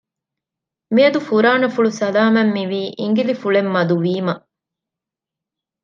[0.93, 4.33] މިއަދު ފުރާނަފުޅު ސަލާމަތް މިވީ އިނގިލިފުޅެއް މަދު ވީމަ